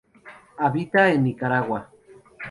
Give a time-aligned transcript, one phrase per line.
[0.57, 1.91] Habita en Nicaragua.